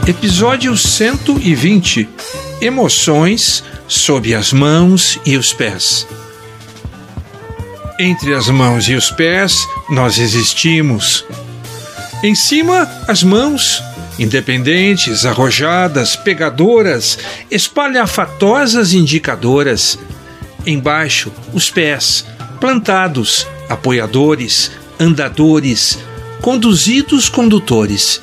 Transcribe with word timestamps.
Episódio 0.08 0.76
120 0.76 2.10
Emoções 2.60 3.64
sob 3.88 4.34
as 4.34 4.52
mãos 4.52 5.20
e 5.24 5.38
os 5.38 5.54
pés. 5.54 6.08
Entre 8.04 8.34
as 8.34 8.50
mãos 8.50 8.90
e 8.90 8.96
os 8.96 9.12
pés, 9.12 9.68
nós 9.88 10.18
existimos. 10.18 11.24
Em 12.24 12.34
cima, 12.34 12.90
as 13.08 13.24
mãos, 13.24 13.80
independentes, 14.18 15.24
arrojadas, 15.24 16.16
pegadoras, 16.16 17.20
espalhafatosas 17.52 18.94
indicadoras. 18.94 20.00
Embaixo, 20.66 21.32
os 21.54 21.70
pés, 21.70 22.26
plantados, 22.60 23.46
apoiadores, 23.70 24.72
andadores, 25.00 26.00
conduzidos 26.42 27.30
condutores. 27.30 28.20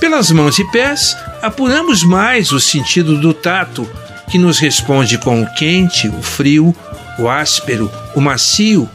Pelas 0.00 0.32
mãos 0.32 0.58
e 0.58 0.64
pés, 0.72 1.16
apuramos 1.40 2.02
mais 2.02 2.50
o 2.50 2.58
sentido 2.58 3.16
do 3.20 3.32
tato, 3.32 3.88
que 4.30 4.38
nos 4.38 4.58
responde 4.58 5.18
com 5.18 5.42
o 5.42 5.54
quente, 5.54 6.08
o 6.08 6.22
frio, 6.22 6.74
o 7.18 7.28
áspero, 7.28 7.90
o 8.14 8.20
macio, 8.20 8.88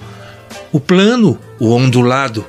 o 0.72 0.80
plano, 0.80 1.40
o 1.60 1.74
ondulado. 1.74 2.46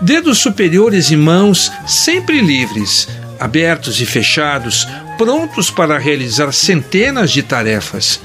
Dedos 0.00 0.38
superiores 0.38 1.10
e 1.10 1.16
mãos 1.16 1.70
sempre 1.86 2.40
livres, 2.40 3.06
abertos 3.38 4.00
e 4.00 4.06
fechados, 4.06 4.86
prontos 5.18 5.70
para 5.70 5.98
realizar 5.98 6.52
centenas 6.52 7.30
de 7.30 7.42
tarefas. 7.42 8.20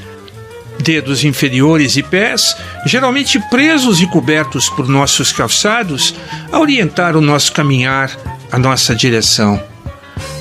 Dedos 0.79 1.23
inferiores 1.23 1.97
e 1.97 2.03
pés, 2.03 2.55
geralmente 2.85 3.39
presos 3.49 4.01
e 4.01 4.07
cobertos 4.07 4.69
por 4.69 4.87
nossos 4.87 5.31
calçados, 5.31 6.15
a 6.51 6.59
orientar 6.59 7.15
o 7.17 7.21
nosso 7.21 7.51
caminhar, 7.51 8.11
a 8.51 8.57
nossa 8.57 8.95
direção. 8.95 9.61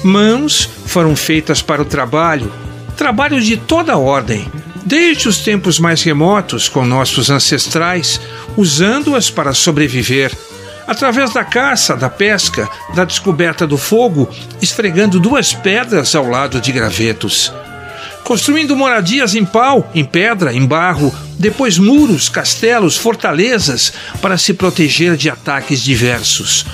Mãos 0.03 0.69
foram 0.87 1.17
feitas 1.17 1.63
para 1.63 1.83
o 1.83 1.85
trabalho, 1.85 2.53
trabalho 2.97 3.41
de 3.41 3.57
toda 3.57 3.97
ordem, 3.99 4.51
desde 4.85 5.29
os 5.29 5.39
tempos 5.39 5.79
mais 5.79 6.03
remotos 6.03 6.69
com 6.69 6.85
nossos 6.85 7.31
ancestrais, 7.31 8.21
usando-as 8.57 9.31
para 9.31 9.53
sobreviver, 9.53 10.33
através 10.87 11.33
da 11.33 11.45
caça, 11.45 11.97
da 11.97 12.11
pesca, 12.11 12.69
da 12.95 13.05
descoberta 13.05 13.67
do 13.67 13.79
fogo, 13.79 14.29
esfregando 14.61 15.19
duas 15.19 15.53
pedras 15.53 16.15
ao 16.15 16.29
lado 16.29 16.61
de 16.61 16.71
gravetos. 16.73 17.53
Construindo 18.23 18.77
moradias 18.77 19.35
em 19.35 19.45
pau, 19.45 19.91
em 19.95 20.05
pedra, 20.05 20.53
em 20.53 20.65
barro, 20.65 21.15
depois 21.39 21.77
muros, 21.77 22.29
castelos, 22.29 22.97
fortalezas 22.97 23.93
para 24.23 24.39
se 24.39 24.55
proteger 24.55 25.17
de 25.17 25.29
ataques 25.29 25.83
diversos 25.83 26.65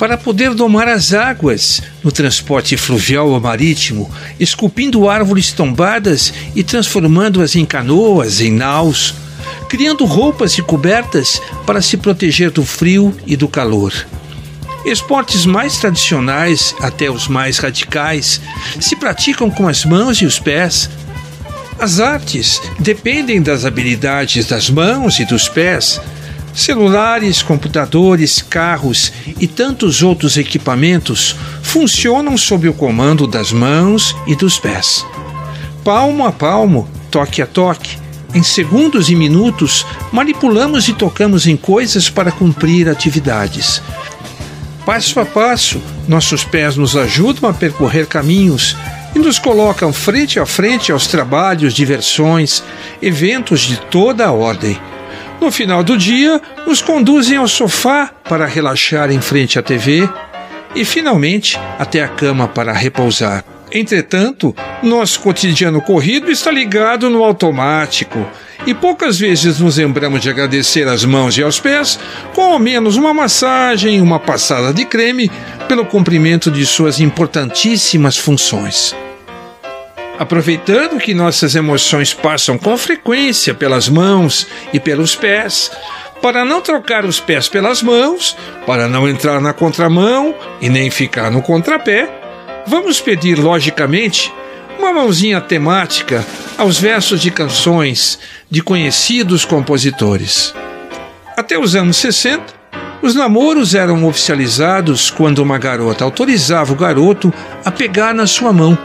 para 0.00 0.16
poder 0.16 0.54
domar 0.54 0.88
as 0.88 1.12
águas 1.12 1.82
no 2.02 2.10
transporte 2.10 2.74
fluvial 2.74 3.28
ou 3.28 3.38
marítimo, 3.38 4.10
esculpindo 4.40 5.10
árvores 5.10 5.52
tombadas 5.52 6.32
e 6.56 6.64
transformando-as 6.64 7.54
em 7.54 7.66
canoas, 7.66 8.40
em 8.40 8.50
naus, 8.50 9.14
criando 9.68 10.06
roupas 10.06 10.56
e 10.56 10.62
cobertas 10.62 11.38
para 11.66 11.82
se 11.82 11.98
proteger 11.98 12.50
do 12.50 12.64
frio 12.64 13.14
e 13.26 13.36
do 13.36 13.46
calor. 13.46 13.92
Esportes 14.86 15.44
mais 15.44 15.76
tradicionais, 15.76 16.74
até 16.80 17.10
os 17.10 17.28
mais 17.28 17.58
radicais, 17.58 18.40
se 18.80 18.96
praticam 18.96 19.50
com 19.50 19.68
as 19.68 19.84
mãos 19.84 20.16
e 20.22 20.24
os 20.24 20.38
pés. 20.38 20.88
As 21.78 22.00
artes 22.00 22.58
dependem 22.78 23.42
das 23.42 23.66
habilidades 23.66 24.46
das 24.46 24.70
mãos 24.70 25.18
e 25.18 25.26
dos 25.26 25.46
pés 25.46 26.00
Celulares, 26.54 27.42
computadores, 27.42 28.42
carros 28.42 29.12
e 29.38 29.46
tantos 29.46 30.02
outros 30.02 30.36
equipamentos 30.36 31.36
funcionam 31.62 32.36
sob 32.36 32.68
o 32.68 32.74
comando 32.74 33.26
das 33.26 33.52
mãos 33.52 34.16
e 34.26 34.34
dos 34.34 34.58
pés. 34.58 35.06
Palmo 35.84 36.26
a 36.26 36.32
palmo, 36.32 36.88
toque 37.10 37.40
a 37.40 37.46
toque, 37.46 37.96
em 38.34 38.42
segundos 38.42 39.08
e 39.08 39.14
minutos, 39.14 39.86
manipulamos 40.12 40.88
e 40.88 40.92
tocamos 40.92 41.46
em 41.46 41.56
coisas 41.56 42.08
para 42.08 42.30
cumprir 42.30 42.88
atividades. 42.88 43.82
Passo 44.84 45.20
a 45.20 45.26
passo, 45.26 45.80
nossos 46.08 46.44
pés 46.44 46.76
nos 46.76 46.96
ajudam 46.96 47.48
a 47.48 47.54
percorrer 47.54 48.06
caminhos 48.06 48.76
e 49.14 49.18
nos 49.18 49.38
colocam 49.38 49.92
frente 49.92 50.38
a 50.38 50.46
frente 50.46 50.92
aos 50.92 51.06
trabalhos, 51.06 51.74
diversões, 51.74 52.62
eventos 53.00 53.60
de 53.60 53.76
toda 53.76 54.26
a 54.26 54.32
ordem. 54.32 54.78
No 55.40 55.50
final 55.50 55.82
do 55.82 55.96
dia, 55.96 56.40
nos 56.66 56.82
conduzem 56.82 57.38
ao 57.38 57.48
sofá 57.48 58.10
para 58.28 58.44
relaxar 58.46 59.10
em 59.10 59.20
frente 59.20 59.58
à 59.58 59.62
TV 59.62 60.08
e, 60.74 60.84
finalmente, 60.84 61.58
até 61.78 62.02
a 62.02 62.08
cama 62.08 62.46
para 62.46 62.72
repousar. 62.72 63.42
Entretanto, 63.72 64.54
nosso 64.82 65.20
cotidiano 65.20 65.80
corrido 65.80 66.30
está 66.30 66.50
ligado 66.50 67.08
no 67.08 67.24
automático 67.24 68.28
e 68.66 68.74
poucas 68.74 69.18
vezes 69.18 69.58
nos 69.58 69.78
lembramos 69.78 70.20
de 70.20 70.28
agradecer 70.28 70.86
às 70.86 71.04
mãos 71.04 71.38
e 71.38 71.42
aos 71.42 71.58
pés 71.58 71.98
com 72.34 72.42
ao 72.52 72.58
menos 72.58 72.96
uma 72.96 73.14
massagem, 73.14 74.00
uma 74.00 74.18
passada 74.18 74.74
de 74.74 74.84
creme 74.84 75.30
pelo 75.66 75.86
cumprimento 75.86 76.50
de 76.50 76.66
suas 76.66 77.00
importantíssimas 77.00 78.18
funções. 78.18 78.94
Aproveitando 80.20 81.00
que 81.00 81.14
nossas 81.14 81.54
emoções 81.54 82.12
passam 82.12 82.58
com 82.58 82.76
frequência 82.76 83.54
pelas 83.54 83.88
mãos 83.88 84.46
e 84.70 84.78
pelos 84.78 85.16
pés, 85.16 85.70
para 86.20 86.44
não 86.44 86.60
trocar 86.60 87.06
os 87.06 87.18
pés 87.18 87.48
pelas 87.48 87.82
mãos, 87.82 88.36
para 88.66 88.86
não 88.86 89.08
entrar 89.08 89.40
na 89.40 89.54
contramão 89.54 90.34
e 90.60 90.68
nem 90.68 90.90
ficar 90.90 91.30
no 91.30 91.40
contrapé, 91.40 92.06
vamos 92.66 93.00
pedir, 93.00 93.38
logicamente, 93.38 94.30
uma 94.78 94.92
mãozinha 94.92 95.40
temática 95.40 96.22
aos 96.58 96.78
versos 96.78 97.22
de 97.22 97.30
canções 97.30 98.18
de 98.50 98.62
conhecidos 98.62 99.46
compositores. 99.46 100.52
Até 101.34 101.58
os 101.58 101.74
anos 101.74 101.96
60, 101.96 102.44
os 103.00 103.14
namoros 103.14 103.74
eram 103.74 104.04
oficializados 104.06 105.10
quando 105.10 105.38
uma 105.38 105.56
garota 105.56 106.04
autorizava 106.04 106.74
o 106.74 106.76
garoto 106.76 107.32
a 107.64 107.70
pegar 107.70 108.12
na 108.12 108.26
sua 108.26 108.52
mão 108.52 108.76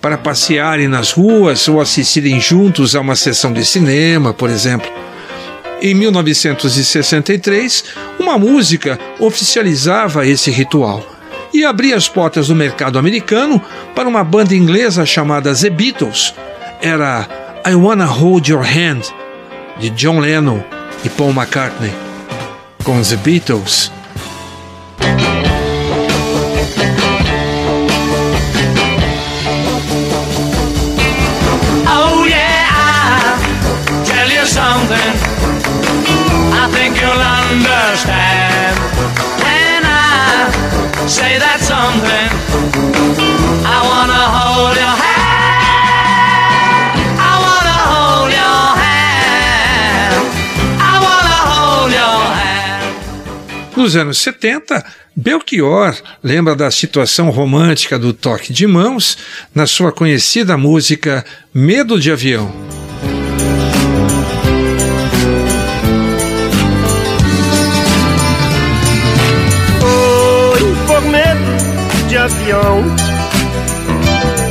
para 0.00 0.16
passearem 0.16 0.88
nas 0.88 1.12
ruas 1.12 1.66
ou 1.68 1.80
assistirem 1.80 2.40
juntos 2.40 2.94
a 2.94 3.00
uma 3.00 3.16
sessão 3.16 3.52
de 3.52 3.64
cinema, 3.64 4.32
por 4.32 4.48
exemplo. 4.50 4.90
Em 5.80 5.94
1963, 5.94 7.84
uma 8.18 8.36
música 8.38 8.98
oficializava 9.18 10.26
esse 10.26 10.50
ritual 10.50 11.04
e 11.52 11.64
abria 11.64 11.96
as 11.96 12.08
portas 12.08 12.48
do 12.48 12.54
mercado 12.54 12.98
americano 12.98 13.60
para 13.94 14.08
uma 14.08 14.24
banda 14.24 14.54
inglesa 14.54 15.06
chamada 15.06 15.54
The 15.54 15.70
Beatles. 15.70 16.34
Era 16.80 17.28
I 17.66 17.74
Wanna 17.74 18.06
Hold 18.06 18.48
Your 18.48 18.64
Hand, 18.64 19.02
de 19.78 19.90
John 19.90 20.20
Lennon 20.20 20.62
e 21.04 21.08
Paul 21.08 21.30
McCartney. 21.30 21.92
Com 22.84 23.00
The 23.02 23.16
Beatles, 23.16 23.92
something 34.68 35.12
I 36.62 36.64
think 36.74 36.92
you'll 37.00 37.24
understand. 37.44 38.74
When 39.44 39.82
I 39.84 40.50
say 41.06 41.32
that 41.44 41.58
something? 41.72 42.28
I 43.76 43.78
wanna 43.90 44.22
hold 44.36 44.76
your 44.84 44.96
hand. 45.04 45.58
I 47.30 47.34
wanna 47.44 47.78
hold 47.92 48.30
your 48.40 48.64
hand. 48.84 50.16
I 50.92 50.94
wanna 51.06 51.38
hold 51.52 51.90
your 52.00 52.20
hand. 52.40 52.88
Nos 53.76 53.96
anos 53.96 54.18
70, 54.18 54.84
Belchior 55.16 55.96
lembra 56.22 56.54
da 56.54 56.70
situação 56.70 57.30
romântica 57.30 57.98
do 57.98 58.12
toque 58.12 58.52
de 58.52 58.66
mãos 58.66 59.16
na 59.54 59.66
sua 59.66 59.92
conhecida 59.92 60.56
música 60.58 61.24
Medo 61.54 61.98
de 61.98 62.12
Avião. 62.12 62.87
De 72.08 72.16
avião 72.16 72.82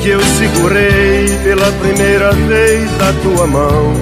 que 0.04 0.10
eu 0.10 0.22
segurei 0.22 1.26
pela 1.44 1.72
primeira 1.74 2.32
vez 2.32 2.90
a 3.02 3.14
tua 3.24 3.48
mão. 3.48 3.94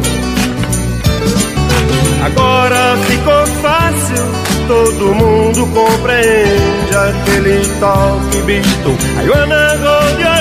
Agora 2.25 2.97
ficou 3.07 3.47
fácil, 3.61 4.23
todo 4.67 5.15
mundo 5.15 5.65
compreende 5.67 6.95
aquele 6.95 7.61
toque 7.79 8.41
bisto. 8.45 8.89
I 9.23 9.29
wanna 9.29 9.77
hold 9.77 10.19
your. 10.19 10.35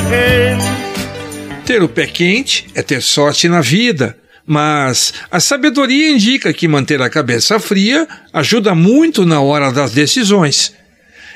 Ter 1.65 1.83
o 1.83 1.89
pé 1.89 2.07
quente 2.07 2.67
é 2.75 2.83
ter 2.83 3.01
sorte 3.01 3.49
na 3.49 3.63
vida, 3.63 4.17
mas 4.47 5.15
a 5.31 5.41
sabedoria 5.41 6.11
indica 6.11 6.53
que 6.53 6.69
manter 6.69 7.01
a 7.01 7.09
cabeça 7.09 7.59
fria 7.59 8.07
ajuda 8.33 8.75
muito 8.75 9.25
na 9.25 9.41
hora 9.41 9.73
das 9.73 9.93
decisões. 9.93 10.75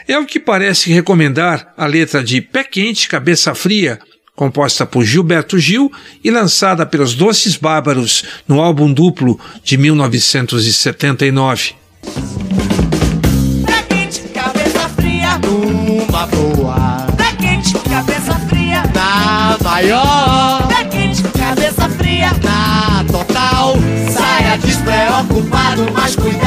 É 0.09 0.19
o 0.19 0.25
que 0.25 0.41
parece 0.41 0.91
recomendar 0.91 1.75
a 1.77 1.85
letra 1.85 2.25
de 2.25 2.41
Pé 2.41 2.65
Quente, 2.65 3.07
Cabeça 3.07 3.55
Fria, 3.55 3.99
composta 4.35 4.87
por 4.87 5.05
Gilberto 5.05 5.59
Gil 5.59 5.93
e 6.25 6.31
lançada 6.31 6.87
pelos 6.87 7.15
Doces 7.15 7.57
Bárbaros 7.57 8.25
no 8.49 8.59
álbum 8.59 8.91
duplo 8.91 9.39
de 9.63 9.77
1979. 9.77 11.75
Pé 13.67 13.83
quente, 13.87 14.21
cabeça 14.33 14.89
fria, 14.97 15.39
numa 15.41 16.27
boa. 16.29 17.07
Pé 17.15 17.37
quente, 17.39 17.75
cabeça 17.91 18.35
fria, 18.49 18.83
na 18.95 19.59
maior. 19.63 20.69
Pé 20.69 20.85
quente, 20.85 21.23
cabeça 21.39 21.87
fria, 21.91 22.31
na 22.43 23.05
total. 23.13 23.77
Saia 24.11 24.57
despreocupado, 24.57 25.87
mas 25.93 26.17
cuidado, 26.17 26.38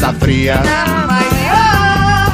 cabeça 0.00 0.12
fria. 0.14 0.62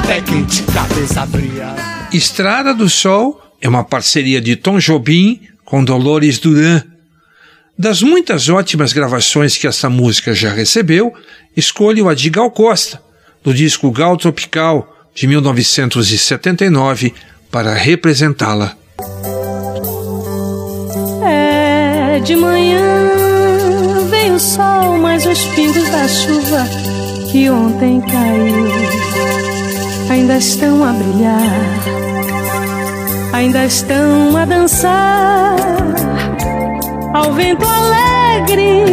Pé 0.07 0.21
quente, 0.21 0.63
cabeça 0.63 1.27
fria. 1.27 1.75
Estrada 2.13 2.73
do 2.73 2.89
Sol 2.89 3.41
é 3.61 3.67
uma 3.67 3.83
parceria 3.83 4.39
de 4.39 4.55
Tom 4.55 4.79
Jobim 4.79 5.41
com 5.65 5.83
Dolores 5.83 6.39
Duran. 6.39 6.81
Das 7.77 8.01
muitas 8.01 8.47
ótimas 8.47 8.93
gravações 8.93 9.57
que 9.57 9.67
essa 9.67 9.89
música 9.89 10.33
já 10.33 10.51
recebeu, 10.51 11.13
escolho 11.55 12.07
a 12.07 12.15
de 12.15 12.29
Gal 12.29 12.49
Costa, 12.49 13.01
do 13.43 13.53
disco 13.53 13.91
Gal 13.91 14.15
Tropical, 14.15 14.95
de 15.13 15.27
1979, 15.27 17.13
para 17.51 17.73
representá-la. 17.73 18.75
É 21.23 22.19
de 22.19 22.35
manhã, 22.35 23.09
vem 24.09 24.31
o 24.31 24.39
sol, 24.39 24.97
mas 24.97 25.25
os 25.25 25.45
pingos 25.47 25.89
da 25.89 26.07
chuva 26.07 26.96
que 27.31 27.49
ontem 27.49 28.01
caiu 28.01 28.67
ainda 30.09 30.37
estão 30.37 30.83
a 30.83 30.93
brilhar, 30.93 31.41
ainda 33.33 33.65
estão 33.65 34.37
a 34.37 34.45
dançar 34.45 35.55
ao 37.13 37.33
vento 37.33 37.65
alegre 37.65 38.83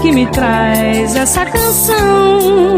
que 0.00 0.10
me 0.12 0.26
traz 0.26 1.14
essa 1.14 1.44
canção. 1.44 2.71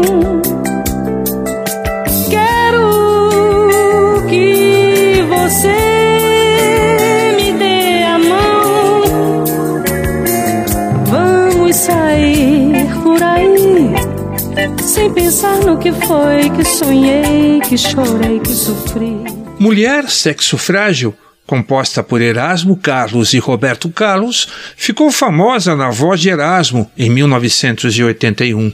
Sem 14.95 15.13
pensar 15.13 15.57
no 15.57 15.77
que 15.77 15.91
foi 15.91 16.49
que 16.55 16.63
sonhei, 16.63 17.59
que 17.67 17.77
chorei, 17.77 18.39
que 18.39 18.53
sofri. 18.53 19.25
Mulher 19.59 20.09
Sexo 20.09 20.57
Frágil, 20.57 21.13
composta 21.45 22.01
por 22.01 22.21
Erasmo 22.21 22.77
Carlos 22.77 23.33
e 23.33 23.37
Roberto 23.37 23.89
Carlos, 23.89 24.47
ficou 24.77 25.11
famosa 25.11 25.75
na 25.75 25.89
voz 25.89 26.21
de 26.21 26.29
Erasmo 26.29 26.89
em 26.97 27.09
1981. 27.09 28.71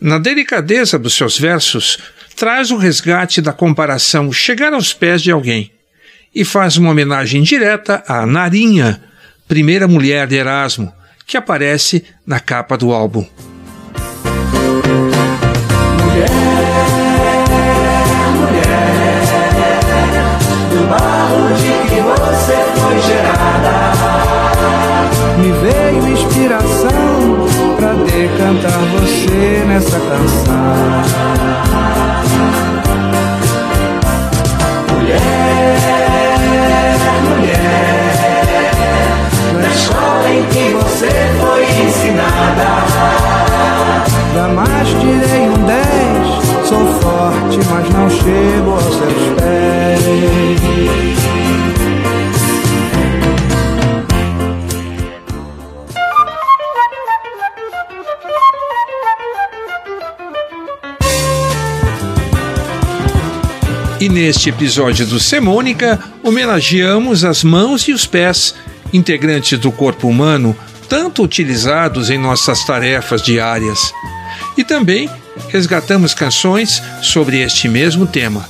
Na 0.00 0.18
delicadeza 0.18 0.96
dos 0.96 1.14
seus 1.14 1.36
versos, 1.36 1.98
traz 2.36 2.70
o 2.70 2.76
resgate 2.76 3.40
da 3.40 3.52
comparação 3.52 4.32
chegar 4.32 4.72
aos 4.72 4.92
pés 4.92 5.20
de 5.22 5.32
alguém 5.32 5.72
e 6.32 6.44
faz 6.44 6.76
uma 6.76 6.90
homenagem 6.90 7.42
direta 7.42 8.04
à 8.06 8.24
Narinha, 8.24 9.02
primeira 9.48 9.88
mulher 9.88 10.28
de 10.28 10.36
Erasmo, 10.36 10.92
que 11.26 11.36
aparece 11.36 12.04
na 12.24 12.38
capa 12.38 12.78
do 12.78 12.92
álbum. 12.92 13.26
E 63.98 64.10
neste 64.10 64.50
episódio 64.50 65.06
do 65.06 65.18
Semônica, 65.18 65.98
homenageamos 66.22 67.24
as 67.24 67.42
mãos 67.42 67.88
e 67.88 67.92
os 67.92 68.04
pés, 68.04 68.54
integrantes 68.92 69.58
do 69.58 69.72
corpo 69.72 70.06
humano, 70.06 70.54
tanto 70.86 71.22
utilizados 71.22 72.10
em 72.10 72.18
nossas 72.18 72.62
tarefas 72.64 73.22
diárias. 73.22 73.90
E 74.56 74.62
também 74.62 75.08
resgatamos 75.48 76.12
canções 76.12 76.82
sobre 77.00 77.40
este 77.40 77.68
mesmo 77.68 78.06
tema. 78.06 78.46